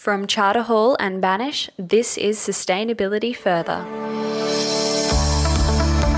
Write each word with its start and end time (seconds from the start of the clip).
From 0.00 0.26
Charter 0.26 0.62
Hall 0.62 0.96
and 0.98 1.20
Banish, 1.20 1.68
this 1.76 2.16
is 2.16 2.38
Sustainability 2.38 3.36
Further. 3.36 3.84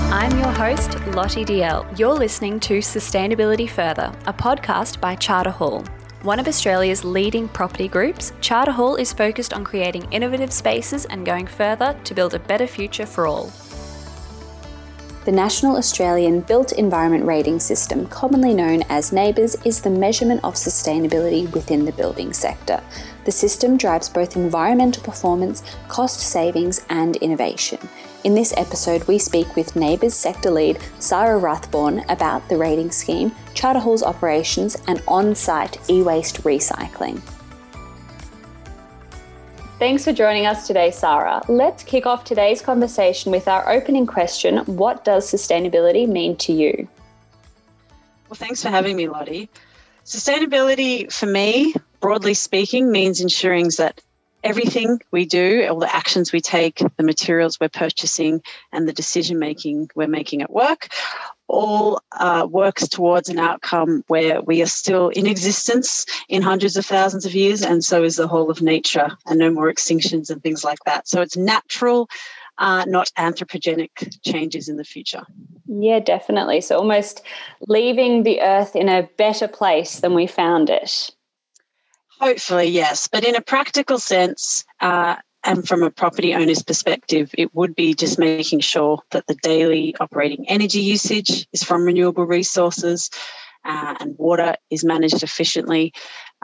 I'm 0.09 0.31
your 0.39 0.53
host, 0.53 0.97
Lottie 1.07 1.43
DL. 1.43 1.99
You're 1.99 2.13
listening 2.13 2.61
to 2.61 2.75
Sustainability 2.75 3.69
Further, 3.69 4.09
a 4.25 4.31
podcast 4.31 5.01
by 5.01 5.15
Charter 5.15 5.49
Hall. 5.49 5.83
One 6.21 6.39
of 6.39 6.47
Australia's 6.47 7.03
leading 7.03 7.49
property 7.49 7.89
groups, 7.89 8.31
Charter 8.39 8.71
Hall 8.71 8.95
is 8.95 9.11
focused 9.11 9.51
on 9.51 9.65
creating 9.65 10.09
innovative 10.13 10.53
spaces 10.53 11.03
and 11.03 11.25
going 11.25 11.45
further 11.45 11.93
to 12.05 12.13
build 12.15 12.35
a 12.35 12.39
better 12.39 12.67
future 12.67 13.05
for 13.05 13.27
all. 13.27 13.51
The 15.25 15.31
National 15.31 15.77
Australian 15.77 16.41
Built 16.41 16.73
Environment 16.73 17.23
Rating 17.23 17.57
System, 17.57 18.07
commonly 18.07 18.53
known 18.53 18.83
as 18.89 19.11
NABERS, 19.11 19.65
is 19.65 19.79
the 19.79 19.89
measurement 19.89 20.41
of 20.43 20.55
sustainability 20.55 21.49
within 21.53 21.85
the 21.85 21.93
building 21.93 22.33
sector. 22.33 22.83
The 23.23 23.31
system 23.31 23.77
drives 23.77 24.09
both 24.09 24.35
environmental 24.35 25.01
performance, 25.01 25.63
cost 25.87 26.19
savings, 26.19 26.85
and 26.89 27.15
innovation. 27.15 27.79
In 28.25 28.35
this 28.35 28.53
episode, 28.57 29.07
we 29.07 29.17
speak 29.17 29.55
with 29.55 29.75
NABERS 29.75 30.11
sector 30.11 30.51
lead 30.51 30.79
Sarah 30.99 31.39
Rathborn 31.39 32.03
about 32.09 32.49
the 32.49 32.57
rating 32.57 32.91
scheme, 32.91 33.31
Charter 33.53 33.79
Hall's 33.79 34.03
operations, 34.03 34.75
and 34.87 35.01
on 35.07 35.35
site 35.35 35.77
e 35.89 36.01
waste 36.01 36.43
recycling. 36.43 37.21
Thanks 39.83 40.05
for 40.05 40.13
joining 40.13 40.45
us 40.45 40.65
today, 40.65 40.91
Sarah. 40.91 41.41
Let's 41.49 41.83
kick 41.83 42.05
off 42.05 42.23
today's 42.23 42.61
conversation 42.61 43.33
with 43.33 43.49
our 43.49 43.69
opening 43.69 44.05
question 44.05 44.59
What 44.59 45.03
does 45.03 45.29
sustainability 45.29 46.07
mean 46.07 46.37
to 46.37 46.53
you? 46.53 46.87
Well, 48.29 48.35
thanks 48.35 48.63
for 48.63 48.69
having 48.69 48.95
me, 48.95 49.09
Lottie. 49.09 49.49
Sustainability, 50.05 51.11
for 51.11 51.25
me, 51.25 51.75
broadly 51.99 52.33
speaking, 52.33 52.93
means 52.93 53.19
ensuring 53.19 53.71
that 53.77 53.99
everything 54.41 55.01
we 55.11 55.25
do, 55.25 55.67
all 55.69 55.79
the 55.79 55.93
actions 55.93 56.31
we 56.31 56.39
take, 56.39 56.81
the 56.95 57.03
materials 57.03 57.59
we're 57.59 57.67
purchasing, 57.67 58.41
and 58.71 58.87
the 58.87 58.93
decision 58.93 59.37
making 59.37 59.89
we're 59.95 60.07
making 60.07 60.41
at 60.41 60.49
work 60.49 60.87
all 61.47 62.01
uh, 62.13 62.47
works 62.49 62.87
towards 62.87 63.29
an 63.29 63.39
outcome 63.39 64.03
where 64.07 64.41
we 64.41 64.61
are 64.61 64.67
still 64.67 65.09
in 65.09 65.27
existence 65.27 66.05
in 66.29 66.41
hundreds 66.41 66.77
of 66.77 66.85
thousands 66.85 67.25
of 67.25 67.33
years, 67.33 67.61
and 67.61 67.83
so 67.83 68.03
is 68.03 68.15
the 68.15 68.27
whole 68.27 68.49
of 68.49 68.61
nature, 68.61 69.09
and 69.25 69.39
no 69.39 69.51
more 69.51 69.71
extinctions 69.71 70.29
and 70.29 70.41
things 70.41 70.63
like 70.63 70.79
that. 70.85 71.07
So 71.07 71.21
it's 71.21 71.37
natural, 71.37 72.09
uh, 72.57 72.85
not 72.87 73.11
anthropogenic 73.17 74.19
changes 74.23 74.69
in 74.69 74.77
the 74.77 74.83
future. 74.83 75.23
Yeah, 75.67 75.99
definitely. 75.99 76.61
So 76.61 76.77
almost 76.77 77.21
leaving 77.67 78.23
the 78.23 78.41
earth 78.41 78.75
in 78.75 78.89
a 78.89 79.09
better 79.17 79.47
place 79.47 79.99
than 79.99 80.13
we 80.13 80.27
found 80.27 80.69
it. 80.69 81.11
Hopefully, 82.19 82.67
yes. 82.67 83.07
But 83.07 83.25
in 83.25 83.35
a 83.35 83.41
practical 83.41 83.99
sense, 83.99 84.63
uh, 84.79 85.15
and 85.43 85.67
from 85.67 85.83
a 85.83 85.91
property 85.91 86.33
owner's 86.33 86.63
perspective, 86.63 87.31
it 87.37 87.53
would 87.53 87.75
be 87.75 87.93
just 87.93 88.17
making 88.17 88.61
sure 88.61 89.01
that 89.11 89.27
the 89.27 89.35
daily 89.35 89.95
operating 89.99 90.47
energy 90.47 90.79
usage 90.79 91.47
is 91.51 91.63
from 91.63 91.83
renewable 91.83 92.25
resources 92.25 93.09
uh, 93.65 93.95
and 93.99 94.15
water 94.17 94.55
is 94.69 94.83
managed 94.83 95.23
efficiently. 95.23 95.93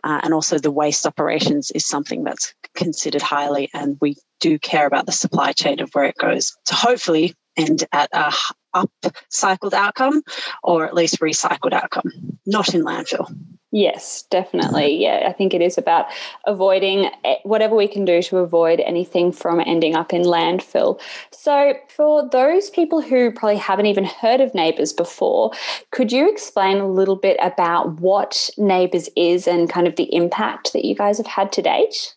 Uh, 0.03 0.21
and 0.23 0.33
also, 0.33 0.57
the 0.57 0.71
waste 0.71 1.05
operations 1.05 1.71
is 1.71 1.85
something 1.85 2.23
that's 2.23 2.53
considered 2.75 3.21
highly. 3.21 3.69
And 3.73 3.97
we 3.99 4.15
do 4.39 4.57
care 4.57 4.87
about 4.87 5.05
the 5.05 5.11
supply 5.11 5.51
chain 5.51 5.81
of 5.81 5.89
where 5.91 6.05
it 6.05 6.15
goes 6.17 6.55
So 6.65 6.75
hopefully 6.75 7.35
end 7.59 7.83
at 7.91 8.09
a 8.13 8.33
upcycled 8.75 9.73
outcome 9.73 10.21
or 10.63 10.85
at 10.85 10.93
least 10.93 11.19
recycled 11.19 11.73
outcome, 11.73 12.11
not 12.45 12.73
in 12.73 12.83
landfill. 12.83 13.33
Yes, 13.71 14.23
definitely. 14.31 14.95
Yeah, 14.95 15.25
I 15.27 15.33
think 15.33 15.53
it 15.53 15.61
is 15.61 15.77
about 15.77 16.07
avoiding 16.45 17.11
eh, 17.23 17.35
whatever 17.43 17.75
we 17.75 17.87
can 17.87 18.03
do 18.03 18.19
to 18.23 18.37
avoid 18.37 18.79
anything 18.79 19.31
from 19.31 19.59
ending 19.59 19.95
up 19.95 20.11
in 20.11 20.23
landfill. 20.23 20.99
So, 21.31 21.75
for 21.87 22.27
those 22.27 22.71
people 22.71 22.99
who 22.99 23.31
probably 23.31 23.57
haven't 23.57 23.85
even 23.85 24.05
heard 24.05 24.41
of 24.41 24.53
NABERS 24.53 24.97
before, 24.97 25.51
could 25.91 26.11
you 26.11 26.31
explain 26.31 26.77
a 26.77 26.89
little 26.89 27.15
bit 27.15 27.37
about 27.43 27.99
what 27.99 28.49
NABERS 28.57 29.07
is 29.15 29.47
and 29.47 29.69
kind 29.69 29.85
of 29.85 29.97
the 29.97 30.15
impact 30.15 30.73
that 30.73 30.83
you 30.85 30.95
guys 30.95 31.17
have 31.17 31.27
had 31.27 31.51
to 31.51 31.61
date? 31.61 32.15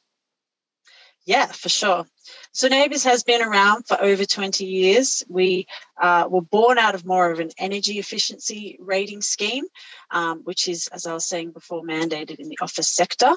Yeah, 1.27 1.47
for 1.47 1.69
sure. 1.69 2.07
So 2.53 2.69
NABERS 2.69 3.05
has 3.05 3.23
been 3.23 3.43
around 3.43 3.87
for 3.87 4.01
over 4.01 4.25
20 4.25 4.65
years. 4.65 5.25
We 5.29 5.67
uh, 6.01 6.27
were 6.29 6.43
born 6.43 6.79
out 6.79 6.95
of 6.95 7.07
more 7.07 7.31
of 7.31 7.41
an 7.41 7.51
energy 7.59 7.99
efficiency 7.99 8.77
rating 8.81 9.23
scheme, 9.23 9.65
um, 10.11 10.41
which 10.45 10.69
is, 10.69 10.89
as 10.89 11.07
I 11.07 11.15
was 11.15 11.25
saying 11.25 11.53
before, 11.53 11.83
mandated 11.83 12.41
in 12.41 12.49
the 12.49 12.59
office 12.61 12.91
sector. 12.91 13.33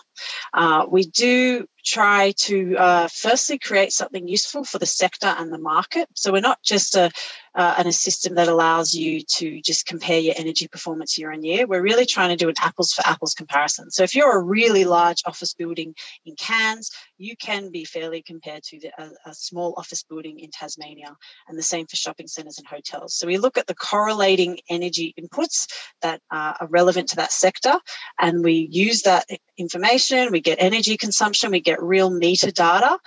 Uh, 0.54 0.86
we 0.90 1.06
do 1.06 1.68
try 1.86 2.34
to 2.38 2.76
uh, 2.78 3.08
firstly 3.08 3.60
create 3.60 3.92
something 3.92 4.28
useful 4.28 4.64
for 4.64 4.80
the 4.80 4.86
sector 4.86 5.28
and 5.28 5.54
the 5.54 5.60
market. 5.60 6.10
So 6.16 6.32
we're 6.32 6.42
not 6.42 6.62
just 6.64 6.96
a, 6.96 7.12
uh, 7.54 7.84
a 7.86 7.92
system 7.92 8.36
that 8.36 8.48
allows 8.48 8.96
you 8.96 9.22
to 9.22 9.62
just 9.62 9.86
compare 9.86 10.20
your 10.20 10.34
energy 10.36 10.68
performance 10.68 11.18
year 11.18 11.32
on 11.32 11.44
year. 11.44 11.68
We're 11.68 11.84
really 11.84 12.08
trying 12.08 12.30
to 12.30 12.36
do 12.36 12.50
an 12.50 12.56
apples 12.60 12.92
for 12.92 13.06
apples 13.06 13.36
comparison. 13.36 13.92
So 13.92 14.02
if 14.02 14.16
you're 14.16 14.36
a 14.36 14.44
really 14.44 14.84
large 14.84 15.22
office 15.26 15.54
building 15.54 15.94
in 16.26 16.36
Cairns, 16.36 16.90
you 17.20 17.38
can 17.38 17.72
be 17.72 17.86
fairly 17.86 18.24
compared 18.24 18.64
to 18.64 18.75
the, 18.80 18.92
a, 18.98 19.30
a 19.30 19.34
small 19.34 19.74
office 19.78 20.04
building 20.04 20.40
in 20.40 20.50
Tasmania, 20.52 21.16
and 21.48 21.58
the 21.58 21.64
same 21.64 21.86
for 21.88 21.96
shopping 21.96 22.28
centres 22.28 22.58
and 22.58 22.68
hotels. 22.68 23.16
So 23.16 23.28
we 23.28 23.38
look 23.38 23.58
at 23.58 23.68
the 23.68 23.76
correlating 23.76 24.60
energy 24.70 25.14
inputs 25.20 25.68
that 26.02 26.22
are 26.32 26.68
relevant 26.70 27.10
to 27.10 27.16
that 27.18 27.32
sector, 27.32 27.80
and 28.20 28.44
we 28.44 28.68
use 28.72 29.02
that 29.04 29.26
information. 29.58 30.32
We 30.32 30.42
get 30.42 30.58
energy 30.60 30.98
consumption, 30.98 31.52
we 31.52 31.62
get 31.62 31.82
real 31.82 32.10
meter 32.10 32.52
data, 32.52 32.98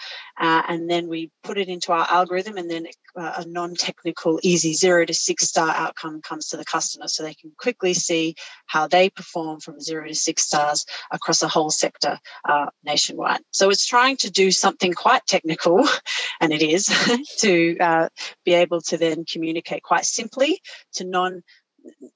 uh, 0.40 0.62
and 0.68 0.90
then 0.90 1.08
we 1.08 1.30
put 1.42 1.58
it 1.58 1.68
into 1.68 1.92
our 1.92 2.06
algorithm, 2.10 2.56
and 2.56 2.70
then 2.70 2.86
uh, 2.86 2.90
a 3.16 3.44
non-technical, 3.46 4.38
easy 4.42 4.74
zero 4.74 5.04
to 5.04 5.14
six 5.14 5.48
star 5.48 5.70
outcome 5.70 6.20
comes 6.22 6.48
to 6.48 6.56
the 6.56 6.64
customer, 6.64 7.08
so 7.08 7.22
they 7.22 7.34
can 7.34 7.52
quickly 7.58 7.94
see 7.94 8.34
how 8.66 8.86
they 8.86 9.10
perform 9.10 9.60
from 9.60 9.80
zero 9.80 10.06
to 10.06 10.14
six 10.14 10.44
stars 10.44 10.84
across 11.10 11.42
a 11.42 11.48
whole 11.48 11.70
sector 11.70 12.18
uh, 12.48 12.66
nationwide. 12.84 13.41
So 13.50 13.70
it's 13.70 13.86
trying 13.86 14.16
to 14.18 14.30
do 14.30 14.50
something 14.50 14.92
quite 14.92 15.26
technical, 15.26 15.86
and 16.41 16.52
it 16.52 16.62
is, 16.62 16.86
to 17.38 17.78
uh, 17.78 18.08
be 18.44 18.54
able 18.54 18.80
to 18.82 18.97
then 18.97 19.24
communicate 19.24 19.82
quite 19.82 20.04
simply 20.04 20.60
to 20.94 21.04
non 21.04 21.42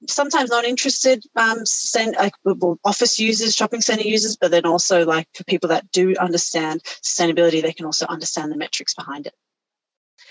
sometimes 0.07 0.49
not 0.49 0.65
interested 0.65 1.23
um, 1.35 1.65
send, 1.65 2.15
like, 2.15 2.33
office 2.83 3.19
users, 3.19 3.55
shopping 3.55 3.81
center 3.81 4.03
users, 4.03 4.35
but 4.35 4.51
then 4.51 4.65
also 4.65 5.05
like 5.05 5.27
for 5.33 5.43
people 5.45 5.69
that 5.69 5.89
do 5.91 6.15
understand 6.19 6.83
sustainability, 6.83 7.61
they 7.61 7.73
can 7.73 7.85
also 7.85 8.05
understand 8.05 8.51
the 8.51 8.57
metrics 8.57 8.93
behind 8.93 9.27
it. 9.27 9.33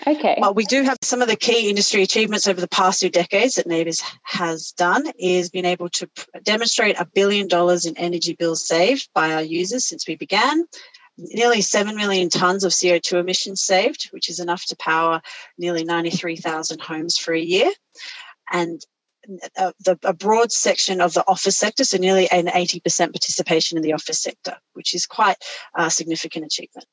Okay. 0.05 0.37
Well, 0.37 0.53
we 0.53 0.65
do 0.65 0.83
have 0.83 0.97
some 1.01 1.21
of 1.21 1.27
the 1.27 1.35
key 1.35 1.69
industry 1.69 2.01
achievements 2.01 2.47
over 2.47 2.59
the 2.59 2.67
past 2.67 2.99
two 2.99 3.09
decades 3.09 3.55
that 3.55 3.67
NABERS 3.67 4.01
has 4.23 4.71
done 4.71 5.05
is 5.17 5.49
being 5.49 5.65
able 5.65 5.89
to 5.89 6.09
demonstrate 6.43 6.99
a 6.99 7.05
billion 7.05 7.47
dollars 7.47 7.85
in 7.85 7.97
energy 7.97 8.33
bills 8.33 8.67
saved 8.67 9.09
by 9.13 9.33
our 9.33 9.41
users 9.41 9.87
since 9.87 10.07
we 10.07 10.15
began. 10.15 10.65
Nearly 11.17 11.61
7 11.61 11.95
million 11.95 12.29
tonnes 12.29 12.65
of 12.65 12.71
CO2 12.71 13.19
emissions 13.19 13.63
saved, 13.63 14.09
which 14.11 14.29
is 14.29 14.39
enough 14.39 14.65
to 14.65 14.75
power 14.75 15.21
nearly 15.57 15.85
93,000 15.85 16.81
homes 16.81 17.17
for 17.17 17.33
a 17.33 17.39
year. 17.39 17.71
And 18.51 18.81
a, 19.57 19.67
uh, 19.67 19.71
the, 19.85 19.97
a 20.03 20.13
broad 20.13 20.51
section 20.51 20.99
of 20.99 21.13
the 21.13 21.23
office 21.27 21.57
sector, 21.57 21.85
so 21.85 21.97
nearly 21.97 22.29
an 22.29 22.47
80% 22.47 22.83
participation 23.13 23.77
in 23.77 23.83
the 23.83 23.93
office 23.93 24.21
sector, 24.21 24.57
which 24.73 24.93
is 24.93 25.05
quite 25.05 25.37
a 25.75 25.89
significant 25.89 26.45
achievement. 26.45 26.87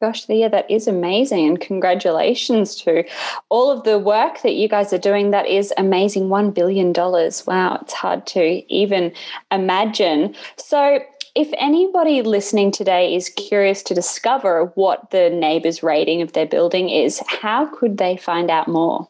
Gosh, 0.00 0.28
yeah, 0.28 0.48
that 0.48 0.70
is 0.70 0.86
amazing. 0.86 1.46
And 1.46 1.60
congratulations 1.60 2.74
to 2.82 3.04
all 3.48 3.70
of 3.70 3.84
the 3.84 3.98
work 3.98 4.42
that 4.42 4.52
you 4.52 4.68
guys 4.68 4.92
are 4.92 4.98
doing. 4.98 5.30
That 5.30 5.46
is 5.46 5.72
amazing. 5.78 6.28
$1 6.28 6.52
billion. 6.52 6.92
Wow, 6.92 7.78
it's 7.80 7.94
hard 7.94 8.26
to 8.28 8.62
even 8.72 9.12
imagine. 9.50 10.34
So, 10.56 11.00
if 11.34 11.48
anybody 11.58 12.22
listening 12.22 12.72
today 12.72 13.14
is 13.14 13.28
curious 13.28 13.82
to 13.84 13.94
discover 13.94 14.72
what 14.74 15.10
the 15.10 15.30
NABERS 15.30 15.82
rating 15.82 16.22
of 16.22 16.32
their 16.32 16.46
building 16.46 16.88
is, 16.88 17.22
how 17.26 17.66
could 17.66 17.98
they 17.98 18.16
find 18.16 18.50
out 18.50 18.68
more? 18.68 19.06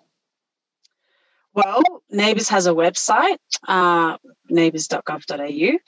Well, 1.55 1.83
NABERS 2.13 2.49
has 2.51 2.67
a 2.67 2.73
website, 2.73 3.39
uh, 3.67 4.19
nabers.gov.au, 4.51 5.79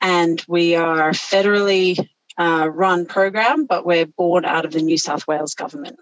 and 0.00 0.44
we 0.48 0.76
are 0.76 1.10
federally 1.10 2.08
uh, 2.38 2.68
run 2.72 3.06
program, 3.06 3.66
but 3.66 3.86
we're 3.86 4.06
born 4.06 4.44
out 4.44 4.64
of 4.64 4.72
the 4.72 4.82
New 4.82 4.98
South 4.98 5.26
Wales 5.26 5.54
government. 5.54 5.98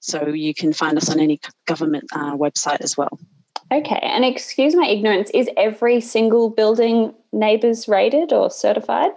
So 0.00 0.28
you 0.28 0.54
can 0.54 0.72
find 0.72 0.96
us 0.96 1.10
on 1.10 1.20
any 1.20 1.40
government 1.66 2.04
uh, 2.12 2.36
website 2.36 2.80
as 2.80 2.96
well. 2.96 3.18
Okay, 3.70 4.00
and 4.02 4.24
excuse 4.24 4.74
my 4.74 4.86
ignorance, 4.86 5.30
is 5.34 5.48
every 5.56 6.00
single 6.00 6.48
building 6.48 7.14
NABERS 7.34 7.86
rated 7.88 8.32
or 8.32 8.50
certified? 8.50 9.10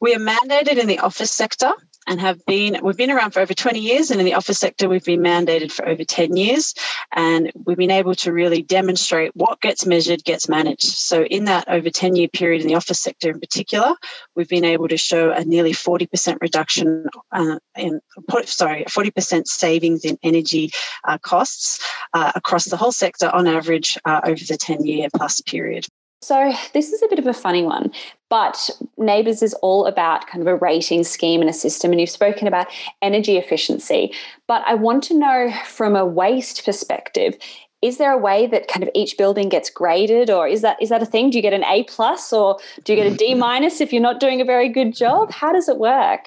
We 0.00 0.14
are 0.14 0.18
mandated 0.18 0.78
in 0.78 0.86
the 0.86 1.00
office 1.00 1.32
sector 1.32 1.72
and 2.06 2.20
have 2.20 2.44
been 2.46 2.78
we've 2.82 2.96
been 2.96 3.10
around 3.10 3.32
for 3.32 3.40
over 3.40 3.54
20 3.54 3.78
years 3.78 4.10
and 4.10 4.20
in 4.20 4.26
the 4.26 4.34
office 4.34 4.58
sector 4.58 4.88
we've 4.88 5.04
been 5.04 5.20
mandated 5.20 5.72
for 5.72 5.86
over 5.86 6.04
10 6.04 6.36
years 6.36 6.74
and 7.12 7.52
we've 7.64 7.76
been 7.76 7.90
able 7.90 8.14
to 8.14 8.32
really 8.32 8.62
demonstrate 8.62 9.30
what 9.34 9.60
gets 9.60 9.86
measured 9.86 10.24
gets 10.24 10.48
managed. 10.48 10.86
So 10.86 11.24
in 11.24 11.44
that 11.44 11.68
over 11.68 11.90
10 11.90 12.16
year 12.16 12.28
period 12.28 12.62
in 12.62 12.68
the 12.68 12.74
office 12.74 13.00
sector 13.00 13.30
in 13.30 13.40
particular 13.40 13.94
we've 14.34 14.48
been 14.48 14.64
able 14.64 14.88
to 14.88 14.96
show 14.96 15.30
a 15.30 15.44
nearly 15.44 15.72
40% 15.72 16.38
reduction 16.40 17.06
uh, 17.32 17.58
in 17.76 18.00
sorry 18.44 18.84
40% 18.84 19.46
savings 19.46 20.04
in 20.04 20.18
energy 20.22 20.70
uh, 21.04 21.18
costs 21.18 21.80
uh, 22.12 22.32
across 22.34 22.64
the 22.66 22.76
whole 22.76 22.92
sector 22.92 23.28
on 23.28 23.46
average 23.46 23.98
uh, 24.04 24.20
over 24.24 24.42
the 24.48 24.56
10 24.56 24.84
year 24.84 25.08
plus 25.14 25.40
period 25.40 25.86
so, 26.26 26.52
this 26.72 26.92
is 26.92 27.02
a 27.02 27.08
bit 27.08 27.20
of 27.20 27.28
a 27.28 27.32
funny 27.32 27.62
one, 27.62 27.92
but 28.28 28.68
NABERS 28.98 29.44
is 29.44 29.54
all 29.62 29.86
about 29.86 30.26
kind 30.26 30.42
of 30.42 30.48
a 30.48 30.56
rating 30.56 31.04
scheme 31.04 31.40
and 31.40 31.48
a 31.48 31.52
system. 31.52 31.92
And 31.92 32.00
you've 32.00 32.10
spoken 32.10 32.48
about 32.48 32.66
energy 33.00 33.36
efficiency. 33.36 34.12
But 34.48 34.64
I 34.66 34.74
want 34.74 35.04
to 35.04 35.16
know 35.16 35.52
from 35.64 35.94
a 35.94 36.04
waste 36.04 36.64
perspective, 36.64 37.36
is 37.80 37.98
there 37.98 38.10
a 38.10 38.18
way 38.18 38.48
that 38.48 38.66
kind 38.66 38.82
of 38.82 38.90
each 38.92 39.16
building 39.16 39.48
gets 39.48 39.70
graded 39.70 40.28
or 40.28 40.48
is 40.48 40.62
that 40.62 40.82
is 40.82 40.88
that 40.88 41.00
a 41.00 41.06
thing 41.06 41.30
do 41.30 41.38
you 41.38 41.42
get 41.42 41.52
an 41.52 41.62
a 41.62 41.84
plus 41.84 42.32
or 42.32 42.58
do 42.82 42.92
you 42.92 43.00
get 43.00 43.12
a 43.12 43.14
d 43.14 43.34
minus 43.34 43.80
if 43.80 43.92
you're 43.92 44.02
not 44.02 44.18
doing 44.18 44.40
a 44.40 44.44
very 44.44 44.68
good 44.68 44.96
job 44.96 45.30
how 45.30 45.52
does 45.52 45.68
it 45.68 45.76
work 45.76 46.26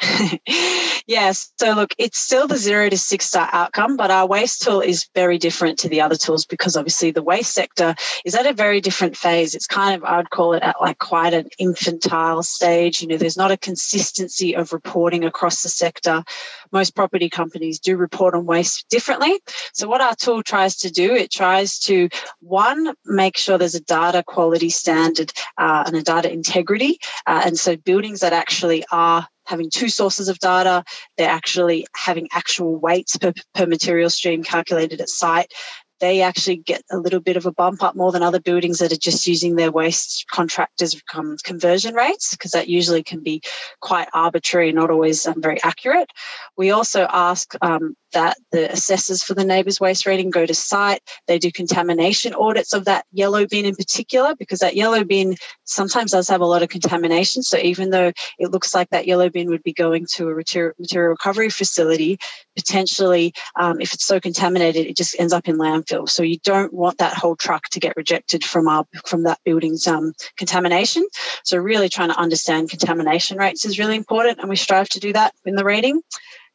yes. 1.06 1.52
So 1.58 1.72
look, 1.72 1.94
it's 1.98 2.18
still 2.18 2.46
the 2.46 2.56
zero 2.56 2.88
to 2.88 2.96
six 2.96 3.26
star 3.26 3.48
outcome, 3.52 3.96
but 3.96 4.10
our 4.10 4.26
waste 4.26 4.62
tool 4.62 4.80
is 4.80 5.08
very 5.14 5.38
different 5.38 5.78
to 5.80 5.88
the 5.88 6.00
other 6.00 6.16
tools 6.16 6.46
because 6.46 6.76
obviously 6.76 7.10
the 7.10 7.22
waste 7.22 7.52
sector 7.52 7.94
is 8.24 8.34
at 8.34 8.46
a 8.46 8.54
very 8.54 8.80
different 8.80 9.16
phase. 9.16 9.54
It's 9.54 9.66
kind 9.66 9.94
of, 9.94 10.04
I'd 10.04 10.30
call 10.30 10.54
it 10.54 10.62
at 10.62 10.76
like 10.80 10.98
quite 10.98 11.34
an 11.34 11.48
infantile 11.58 12.42
stage. 12.42 13.02
You 13.02 13.08
know, 13.08 13.16
there's 13.18 13.36
not 13.36 13.50
a 13.50 13.56
consistency 13.56 14.56
of 14.56 14.72
reporting 14.72 15.24
across 15.24 15.62
the 15.62 15.68
sector. 15.68 16.24
Most 16.72 16.94
property 16.94 17.28
companies 17.28 17.78
do 17.78 17.96
report 17.96 18.34
on 18.34 18.46
waste 18.46 18.88
differently. 18.88 19.38
So 19.74 19.88
what 19.88 20.00
our 20.00 20.14
tool 20.14 20.42
tries 20.42 20.76
to 20.78 20.90
do, 20.90 21.14
it 21.14 21.30
tries 21.30 21.78
to 21.80 22.08
one, 22.40 22.94
make 23.04 23.36
sure 23.36 23.58
there's 23.58 23.74
a 23.74 23.82
data 23.82 24.22
quality 24.26 24.70
standard 24.70 25.32
uh, 25.58 25.84
and 25.86 25.96
a 25.96 26.02
data 26.02 26.32
integrity. 26.32 26.98
Uh, 27.26 27.42
and 27.44 27.58
so 27.58 27.76
buildings 27.76 28.20
that 28.20 28.32
actually 28.32 28.84
are 28.90 29.26
having 29.50 29.68
two 29.68 29.88
sources 29.88 30.28
of 30.28 30.38
data. 30.38 30.84
They're 31.18 31.28
actually 31.28 31.86
having 31.94 32.28
actual 32.32 32.76
weights 32.76 33.16
per, 33.18 33.32
per 33.54 33.66
material 33.66 34.08
stream 34.08 34.42
calculated 34.42 35.00
at 35.00 35.08
site 35.08 35.52
they 36.00 36.22
actually 36.22 36.56
get 36.56 36.82
a 36.90 36.96
little 36.96 37.20
bit 37.20 37.36
of 37.36 37.46
a 37.46 37.52
bump 37.52 37.82
up 37.82 37.94
more 37.94 38.10
than 38.10 38.22
other 38.22 38.40
buildings 38.40 38.78
that 38.78 38.92
are 38.92 38.96
just 38.96 39.26
using 39.26 39.54
their 39.54 39.70
waste 39.70 40.24
contractors 40.30 41.00
conversion 41.44 41.94
rates 41.94 42.30
because 42.32 42.52
that 42.52 42.68
usually 42.68 43.02
can 43.02 43.22
be 43.22 43.40
quite 43.80 44.08
arbitrary 44.12 44.72
not 44.72 44.90
always 44.90 45.26
um, 45.26 45.40
very 45.40 45.62
accurate 45.62 46.08
we 46.56 46.70
also 46.70 47.06
ask 47.10 47.54
um, 47.62 47.94
that 48.12 48.36
the 48.52 48.70
assessors 48.72 49.22
for 49.22 49.34
the 49.34 49.44
NABERS 49.44 49.80
waste 49.80 50.06
rating 50.06 50.30
go 50.30 50.46
to 50.46 50.54
site. 50.54 51.02
They 51.26 51.38
do 51.38 51.50
contamination 51.52 52.34
audits 52.34 52.72
of 52.72 52.84
that 52.84 53.04
yellow 53.12 53.46
bin 53.46 53.64
in 53.64 53.74
particular, 53.74 54.34
because 54.34 54.60
that 54.60 54.76
yellow 54.76 55.04
bin 55.04 55.36
sometimes 55.64 56.12
does 56.12 56.28
have 56.28 56.40
a 56.40 56.46
lot 56.46 56.62
of 56.62 56.68
contamination. 56.68 57.42
So 57.42 57.58
even 57.58 57.90
though 57.90 58.12
it 58.38 58.50
looks 58.50 58.74
like 58.74 58.90
that 58.90 59.06
yellow 59.06 59.30
bin 59.30 59.48
would 59.48 59.62
be 59.62 59.72
going 59.72 60.06
to 60.14 60.28
a 60.28 60.34
material, 60.34 60.72
material 60.78 61.10
recovery 61.10 61.50
facility, 61.50 62.18
potentially, 62.56 63.32
um, 63.56 63.80
if 63.80 63.94
it's 63.94 64.04
so 64.04 64.20
contaminated, 64.20 64.86
it 64.86 64.96
just 64.96 65.16
ends 65.18 65.32
up 65.32 65.48
in 65.48 65.56
landfill. 65.56 66.08
So 66.08 66.22
you 66.22 66.38
don't 66.44 66.72
want 66.72 66.98
that 66.98 67.14
whole 67.14 67.36
truck 67.36 67.68
to 67.70 67.80
get 67.80 67.96
rejected 67.96 68.44
from 68.44 68.68
our 68.68 68.84
from 69.06 69.22
that 69.24 69.38
building's 69.44 69.86
um, 69.86 70.12
contamination. 70.36 71.06
So 71.44 71.56
really 71.58 71.88
trying 71.88 72.10
to 72.10 72.18
understand 72.18 72.70
contamination 72.70 73.38
rates 73.38 73.64
is 73.64 73.78
really 73.78 73.96
important, 73.96 74.38
and 74.40 74.48
we 74.48 74.56
strive 74.56 74.88
to 74.90 75.00
do 75.00 75.12
that 75.12 75.34
in 75.44 75.54
the 75.54 75.64
rating. 75.64 76.02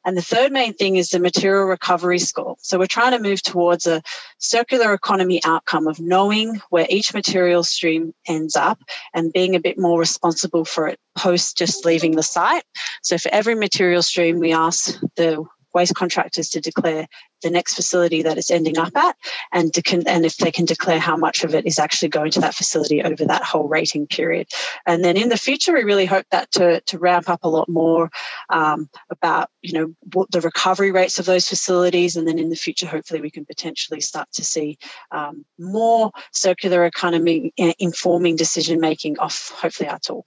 And 0.06 0.16
the 0.16 0.22
third 0.22 0.52
main 0.52 0.74
thing 0.74 0.96
is 0.96 1.10
the 1.10 1.20
material 1.20 1.66
recovery 1.66 2.20
score. 2.20 2.56
So 2.60 2.78
we're 2.78 2.86
trying 2.86 3.12
to 3.12 3.20
move 3.20 3.42
towards 3.42 3.88
a 3.88 4.02
circular 4.38 4.94
economy 4.94 5.42
outcome 5.44 5.88
of 5.88 6.00
knowing 6.00 6.62
where 6.70 6.86
each 6.90 7.14
material 7.14 7.64
stream 7.64 8.14
ends 8.28 8.56
up 8.56 8.80
and 9.14 9.34
being 9.34 9.56
a 9.56 9.60
bit 9.60 9.80
more 9.80 10.00
responsible 10.00 10.64
for 10.64 10.88
it 10.88 11.00
post 11.18 11.58
just 11.58 11.86
leaving 11.86 12.16
the 12.16 12.24
site. 12.24 12.64
So 13.02 13.18
for 13.18 13.30
every 13.34 13.56
material 13.56 14.04
stream, 14.04 14.40
we 14.40 14.54
ask 14.54 15.00
the 15.16 15.44
waste 15.76 15.94
contractors 15.94 16.50
to 16.50 16.62
declare 16.62 17.06
the 17.44 17.52
next 17.52 17.76
facility 17.76 18.24
that 18.24 18.38
it's 18.38 18.50
ending 18.50 18.78
up 18.78 18.96
at 18.96 19.16
and, 19.52 19.72
and 20.08 20.26
if 20.26 20.38
they 20.38 20.52
can 20.52 20.66
declare 20.66 21.00
how 21.00 21.18
much 21.18 21.44
of 21.44 21.54
it 21.54 21.68
is 21.68 21.78
actually 21.78 22.08
going 22.08 22.32
to 22.32 22.40
that 22.40 22.56
facility 22.56 23.04
over 23.04 23.26
that 23.26 23.44
whole 23.44 23.68
rating 23.68 24.08
period. 24.08 24.48
And 24.88 25.04
then 25.04 25.18
in 25.18 25.30
the 25.30 25.38
future, 25.38 25.74
we 25.74 25.84
really 25.84 26.06
hope 26.06 26.26
that 26.32 26.50
to, 26.54 26.80
to 26.80 26.98
ramp 26.98 27.30
up 27.30 27.44
a 27.44 27.50
lot 27.50 27.68
more 27.68 28.10
um, 28.50 28.90
about, 29.10 29.50
you 29.62 29.74
know, 29.74 29.94
what 30.14 30.32
the 30.32 30.42
recovery 30.42 30.92
rates 30.92 31.20
of 31.20 31.26
those 31.26 31.48
facilities. 31.48 32.16
And 32.16 32.28
then 32.28 32.40
in 32.40 32.50
the 32.50 32.56
future, 32.56 32.88
hopefully 32.88 33.22
we 33.22 33.32
can 33.32 33.46
potentially 33.46 34.02
start 34.02 34.32
to 34.34 34.44
see 34.44 34.78
um, 35.12 35.46
more 35.60 36.12
circular 36.32 36.86
economy 36.86 37.54
uh, 37.60 37.74
informing 37.80 38.36
decision 38.36 38.80
making 38.80 39.20
off 39.20 39.52
hopefully 39.56 39.90
our 39.90 40.00
tool. 40.00 40.26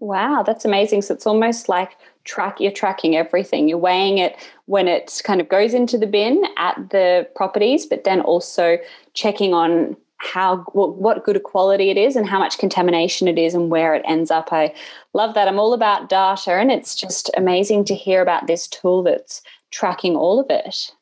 Wow, 0.00 0.42
that's 0.42 0.64
amazing. 0.64 1.02
So 1.02 1.14
it's 1.14 1.26
almost 1.26 1.68
like 1.68 1.92
track 2.24 2.60
you're 2.60 2.72
tracking 2.72 3.16
everything. 3.16 3.68
You're 3.68 3.78
weighing 3.78 4.18
it 4.18 4.36
when 4.66 4.88
it 4.88 5.20
kind 5.24 5.40
of 5.40 5.48
goes 5.48 5.72
into 5.72 5.96
the 5.96 6.06
bin 6.06 6.44
at 6.56 6.90
the 6.90 7.28
properties, 7.34 7.86
but 7.86 8.04
then 8.04 8.20
also 8.20 8.78
checking 9.14 9.54
on 9.54 9.96
how 10.18 10.58
what, 10.72 10.96
what 10.96 11.24
good 11.24 11.36
a 11.36 11.40
quality 11.40 11.90
it 11.90 11.96
is 11.96 12.16
and 12.16 12.28
how 12.28 12.38
much 12.38 12.58
contamination 12.58 13.28
it 13.28 13.38
is 13.38 13.54
and 13.54 13.70
where 13.70 13.94
it 13.94 14.02
ends 14.06 14.30
up. 14.30 14.52
I 14.52 14.74
love 15.12 15.34
that. 15.34 15.48
I'm 15.48 15.58
all 15.58 15.74
about 15.74 16.08
data 16.08 16.52
and 16.52 16.70
it's 16.70 16.94
just 16.94 17.30
amazing 17.36 17.84
to 17.86 17.94
hear 17.94 18.22
about 18.22 18.46
this 18.46 18.66
tool 18.66 19.02
that's 19.02 19.42
tracking 19.70 20.16
all 20.16 20.40
of 20.40 20.46
it. 20.50 20.92